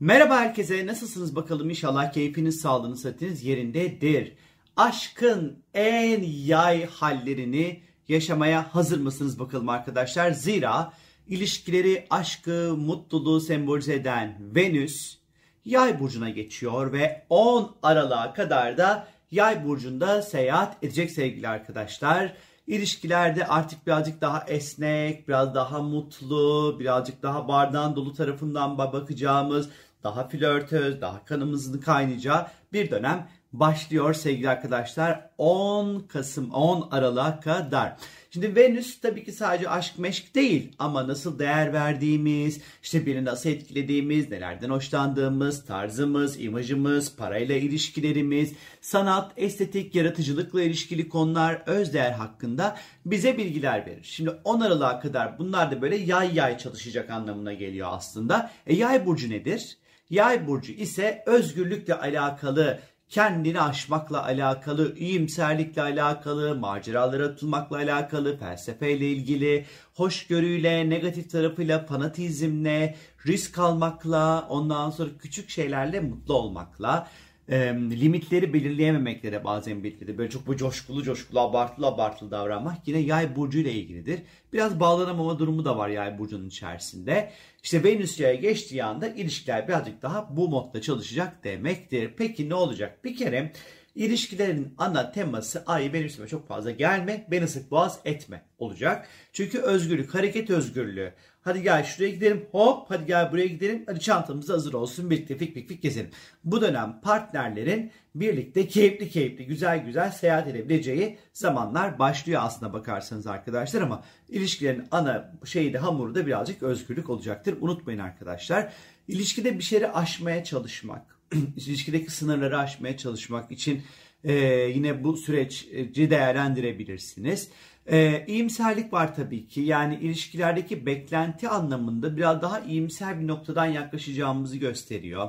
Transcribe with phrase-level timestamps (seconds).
[0.00, 4.32] Merhaba herkese nasılsınız bakalım inşallah keyfiniz sağlığınız sıhhatiniz yerindedir.
[4.76, 10.30] Aşkın en yay hallerini yaşamaya hazır mısınız bakalım arkadaşlar?
[10.30, 10.92] Zira
[11.28, 15.18] ilişkileri, aşkı, mutluluğu sembolize eden Venüs
[15.64, 22.36] yay burcuna geçiyor ve 10 Aralık'a kadar da yay burcunda seyahat edecek sevgili arkadaşlar.
[22.66, 29.68] İlişkilerde artık birazcık daha esnek, biraz daha mutlu, birazcık daha bardağın dolu tarafından bakacağımız,
[30.04, 33.28] daha flörtöz, daha kanımızın kaynayacağı bir dönem
[33.60, 37.96] başlıyor sevgili arkadaşlar 10 Kasım 10 Aralık'a kadar.
[38.30, 43.50] Şimdi Venüs tabii ki sadece aşk meşk değil ama nasıl değer verdiğimiz, işte birini nasıl
[43.50, 52.76] etkilediğimiz, nelerden hoşlandığımız, tarzımız, imajımız, parayla ilişkilerimiz, sanat, estetik, yaratıcılıkla ilişkili konular, öz değer hakkında
[53.06, 54.04] bize bilgiler verir.
[54.04, 58.50] Şimdi 10 Aralık'a kadar bunlar da böyle yay yay çalışacak anlamına geliyor aslında.
[58.66, 59.78] E yay burcu nedir?
[60.10, 69.66] Yay burcu ise özgürlükle alakalı, kendini aşmakla alakalı, iyimserlikle alakalı, maceralara atılmakla alakalı, felsefeyle ilgili,
[69.94, 77.08] hoşgörüyle, negatif tarafıyla, fanatizmle, risk almakla, ondan sonra küçük şeylerle mutlu olmakla,
[77.48, 82.98] e, limitleri belirleyememekle de bazen birlikte böyle çok bu coşkulu coşkulu abartılı abartılı davranmak yine
[82.98, 84.22] yay burcu ile ilgilidir.
[84.52, 87.30] Biraz bağlanamama durumu da var yay burcunun içerisinde.
[87.62, 92.10] İşte Venüs yaya geçtiği anda ilişkiler birazcık daha bu modda çalışacak demektir.
[92.16, 93.04] Peki ne olacak?
[93.04, 93.52] Bir kere
[93.94, 99.08] İlişkilerin ana teması ay benim üstüme çok fazla gelme, beni sık boğaz etme olacak.
[99.32, 101.12] Çünkü özgürlük, hareket özgürlüğü.
[101.42, 105.54] Hadi gel şuraya gidelim, hop hadi gel buraya gidelim, hadi çantamız hazır olsun, birlikte fik
[105.54, 106.10] fik fik gezelim.
[106.44, 113.82] Bu dönem partnerlerin birlikte keyifli keyifli, güzel güzel seyahat edebileceği zamanlar başlıyor aslında bakarsanız arkadaşlar
[113.82, 117.56] ama ilişkilerin ana şeyi de hamuru da birazcık özgürlük olacaktır.
[117.60, 118.72] Unutmayın arkadaşlar.
[119.08, 121.18] İlişkide bir şeyleri aşmaya çalışmak,
[121.56, 123.82] ilişkideki sınırları aşmaya çalışmak için
[124.24, 124.34] e,
[124.74, 127.48] yine bu süreci değerlendirebilirsiniz.
[127.86, 129.60] E, iyimserlik var tabii ki.
[129.60, 135.28] Yani ilişkilerdeki beklenti anlamında biraz daha iyimser bir noktadan yaklaşacağımızı gösteriyor.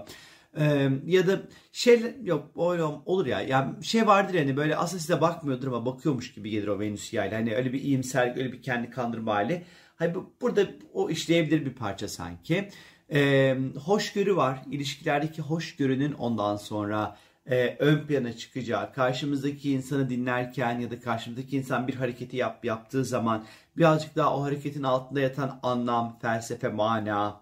[0.60, 1.42] Ee, ya da
[1.72, 3.42] şey yok öyle olur ya.
[3.42, 7.34] Yani şey vardır yani böyle aslında size bakmıyordur ama bakıyormuş gibi gelir o Venüs yani.
[7.34, 9.64] Hani öyle bir iyimser, öyle bir kendi kandırma hali.
[9.96, 10.62] Hani burada
[10.94, 12.70] o işleyebilir bir parça sanki.
[13.12, 14.62] Ee, hoşgörü var.
[14.72, 21.88] İlişkilerdeki hoşgörünün ondan sonra e, ön plana çıkacağı, karşımızdaki insanı dinlerken ya da karşımızdaki insan
[21.88, 23.46] bir hareketi yap, yaptığı zaman
[23.78, 27.42] birazcık daha o hareketin altında yatan anlam, felsefe, mana,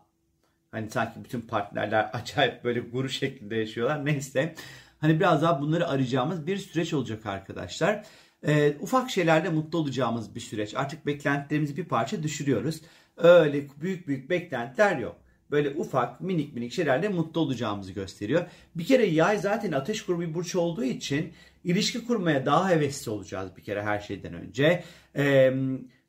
[0.72, 4.06] hani sanki bütün partnerler acayip böyle guru şeklinde yaşıyorlar.
[4.06, 4.56] Neyse.
[5.00, 8.06] Hani biraz daha bunları arayacağımız bir süreç olacak arkadaşlar.
[8.48, 10.76] E, ufak şeylerle mutlu olacağımız bir süreç.
[10.76, 12.82] Artık beklentilerimizi bir parça düşürüyoruz.
[13.18, 15.23] Öyle büyük büyük beklentiler yok
[15.54, 18.46] böyle ufak minik minik şeylerle mutlu olacağımızı gösteriyor.
[18.76, 21.34] Bir kere yay zaten ateş grubu bir burç olduğu için
[21.64, 24.84] ilişki kurmaya daha hevesli olacağız bir kere her şeyden önce.
[25.18, 25.54] Ee,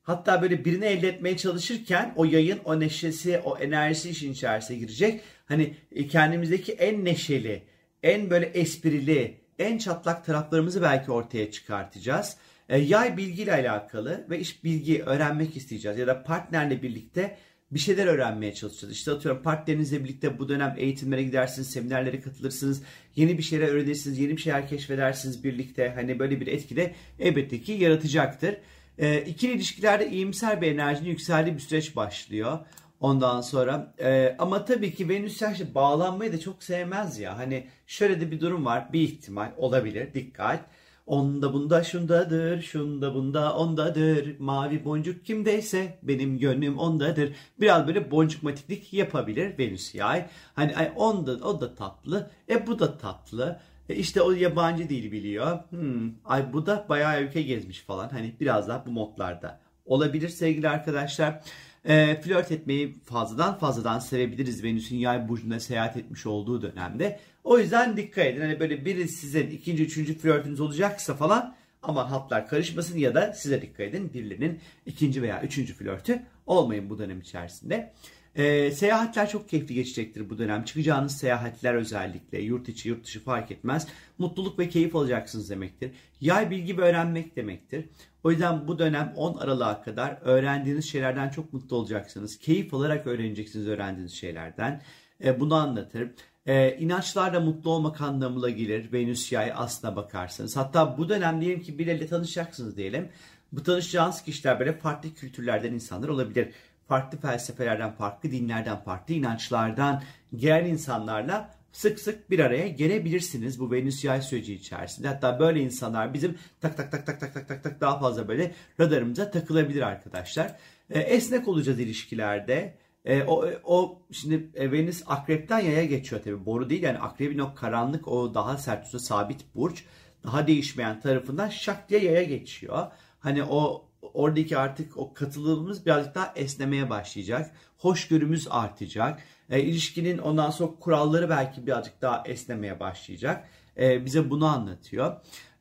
[0.03, 5.21] hatta böyle birini elde etmeye çalışırken o yayın o neşesi o enerjisi işin içerisine girecek.
[5.47, 7.62] Hani e, kendimizdeki en neşeli
[8.03, 12.37] en böyle esprili en çatlak taraflarımızı belki ortaya çıkartacağız.
[12.69, 17.37] E, yay bilgiyle alakalı ve iş bilgi öğrenmek isteyeceğiz ya da partnerle birlikte
[17.75, 18.93] bir şeyler öğrenmeye çalışacağız.
[18.93, 22.83] İşte atıyorum partnerinizle birlikte bu dönem eğitimlere gidersiniz, seminerlere katılırsınız,
[23.17, 25.93] yeni bir şeyler öğrenirsiniz, yeni bir şeyler keşfedersiniz birlikte.
[25.95, 28.57] Hani böyle bir etki de elbette ki yaratacaktır.
[28.99, 32.59] E, ikili ilişkilerde iyimser bir enerjinin yükseldiği bir süreç başlıyor.
[33.01, 37.39] Ondan sonra e, ama tabii ki Venüs yaşlı bağlanmayı da çok sevmez ya.
[37.39, 38.93] Hani şöyle de bir durum var.
[38.93, 40.15] Bir ihtimal olabilir.
[40.15, 40.65] Dikkat.
[41.07, 44.39] Onda bunda şundadır, şunda bunda ondadır.
[44.39, 47.33] Mavi boncuk kimdeyse benim gönlüm ondadır.
[47.61, 50.27] Biraz böyle boncuk matiklik yapabilir Venüs yay.
[50.55, 52.31] Hani ay onda o da tatlı.
[52.49, 53.61] E bu da tatlı.
[53.89, 55.59] E işte o yabancı dil biliyor.
[55.71, 58.09] Hmm, ay bu da bayağı ülke gezmiş falan.
[58.09, 61.41] Hani biraz daha bu modlarda olabilir sevgili arkadaşlar.
[61.84, 67.20] E, flört etmeyi fazladan fazladan sevebiliriz Venüs'ün yay burcunda seyahat etmiş olduğu dönemde.
[67.44, 68.41] O yüzden dikkat edin.
[68.41, 73.62] Hani böyle biri sizin ikinci, üçüncü flörtünüz olacaksa falan aman hatlar karışmasın ya da size
[73.62, 74.12] dikkat edin.
[74.14, 77.93] Birilerinin ikinci veya üçüncü flörtü olmayın bu dönem içerisinde.
[78.37, 80.65] E, seyahatler çok keyifli geçecektir bu dönem.
[80.65, 83.87] Çıkacağınız seyahatler özellikle yurt içi yurt dışı fark etmez.
[84.19, 85.91] Mutluluk ve keyif alacaksınız demektir.
[86.21, 87.85] Yay bilgi ve öğrenmek demektir.
[88.25, 92.39] O yüzden bu dönem 10 Aralık'a kadar öğrendiğiniz şeylerden çok mutlu olacaksınız.
[92.39, 94.83] Keyif alarak öğreneceksiniz öğrendiğiniz şeylerden.
[95.25, 96.11] E, bunu anlatır.
[96.47, 98.93] E, inançlarla mutlu olmak anlamına gelir.
[98.93, 100.57] Venüs yay aslına bakarsanız.
[100.57, 103.09] Hatta bu dönem diyelim ki biriyle tanışacaksınız diyelim.
[103.53, 106.49] Bu tanışacağınız kişiler böyle farklı kültürlerden insanlar olabilir
[106.89, 110.03] farklı felsefelerden, farklı dinlerden, farklı inançlardan
[110.37, 115.09] gelen insanlarla sık sık bir araya gelebilirsiniz bu Venüs yay süreci içerisinde.
[115.09, 118.55] Hatta böyle insanlar bizim tak tak tak tak tak tak tak tak daha fazla böyle
[118.81, 120.57] radarımıza takılabilir arkadaşlar.
[120.91, 122.75] E, esnek olacağız ilişkilerde.
[123.05, 126.47] E, o, o şimdi e, Venüs akrepten yaya geçiyor tabii.
[126.47, 129.85] Boru değil yani akrebin o karanlık o daha sert üstü sabit burç
[130.25, 132.87] daha değişmeyen tarafından şak diye yaya geçiyor.
[133.21, 137.51] Hani o oradaki artık o katılımımız birazcık daha esnemeye başlayacak.
[137.79, 139.23] Hoşgörümüz artacak.
[139.51, 143.49] E, ilişkinin ondan sonra kuralları belki birazcık daha esnemeye başlayacak.
[143.79, 145.17] E, bize bunu anlatıyor.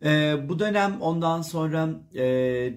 [0.06, 2.74] E, bu dönem ondan sonra e,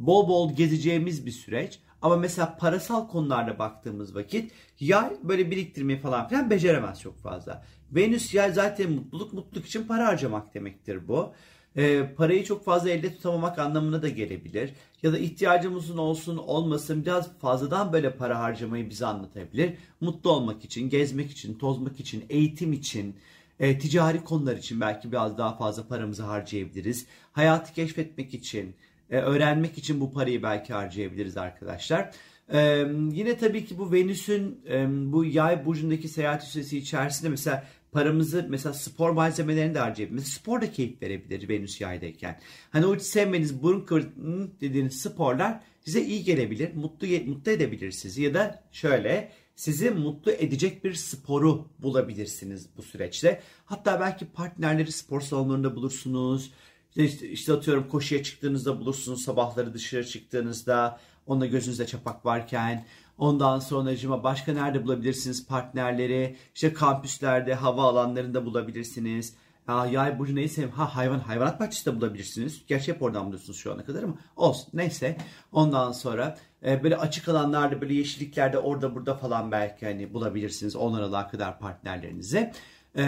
[0.00, 1.80] bol bol gezeceğimiz bir süreç.
[2.02, 7.64] Ama mesela parasal konularda baktığımız vakit yay böyle biriktirmeyi falan filan beceremez çok fazla.
[7.92, 11.32] Venüs yay zaten mutluluk mutluluk için para harcamak demektir bu.
[11.76, 14.70] E, parayı çok fazla elde tutamamak anlamına da gelebilir.
[15.02, 19.74] Ya da ihtiyacımızın olsun olmasın biraz fazladan böyle para harcamayı bize anlatabilir.
[20.00, 23.16] Mutlu olmak için, gezmek için, tozmak için, eğitim için,
[23.60, 27.06] e, ticari konular için belki biraz daha fazla paramızı harcayabiliriz.
[27.32, 28.74] Hayatı keşfetmek için,
[29.10, 32.10] e, öğrenmek için bu parayı belki harcayabiliriz arkadaşlar.
[32.52, 38.46] Ee, yine tabii ki bu Venüs'ün e, bu yay burcundaki seyahat süresi içerisinde mesela paramızı
[38.48, 40.14] mesela spor malzemelerini de harcayabilir.
[40.14, 42.40] Mesela spor da keyif verebilir Venüs yaydayken.
[42.70, 44.16] Hani o hiç sevmeniz burun kıvırt
[44.60, 46.74] dediğiniz sporlar size iyi gelebilir.
[46.74, 48.22] Mutlu, mutlu edebilir sizi.
[48.22, 53.40] Ya da şöyle sizi mutlu edecek bir sporu bulabilirsiniz bu süreçte.
[53.64, 56.52] Hatta belki partnerleri spor salonlarında bulursunuz.
[56.96, 62.86] İşte, işte atıyorum koşuya çıktığınızda bulursunuz sabahları dışarı çıktığınızda onda gözünüzde çapak varken
[63.18, 69.34] ondan sonra başka nerede bulabilirsiniz partnerleri işte kampüslerde hava alanlarında bulabilirsiniz
[69.68, 72.62] Aa, yay burcu neyse ha hayvan hayvanat bahçesi de bulabilirsiniz.
[72.66, 75.16] Gerçi hep oradan buluyorsunuz şu ana kadar ama olsun neyse.
[75.52, 81.28] Ondan sonra e, böyle açık alanlarda böyle yeşilliklerde orada burada falan belki hani bulabilirsiniz onlara
[81.28, 82.52] kadar partnerlerinizi.
[82.96, 83.02] E,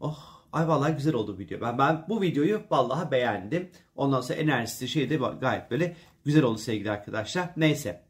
[0.00, 1.60] Oh ay vallahi güzel oldu video.
[1.60, 3.70] Ben, ben bu videoyu vallahi beğendim.
[3.96, 7.48] Ondan sonra enerjisi şey de gayet böyle güzel oldu sevgili arkadaşlar.
[7.56, 8.02] Neyse.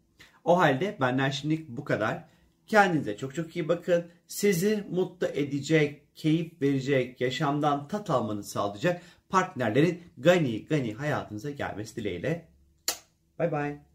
[0.44, 2.25] O halde benden şimdilik bu kadar.
[2.67, 4.06] Kendinize çok çok iyi bakın.
[4.26, 12.49] Sizi mutlu edecek, keyif verecek, yaşamdan tat almanızı sağlayacak partnerlerin gani gani hayatınıza gelmesi dileğiyle.
[13.38, 13.88] Bye bye.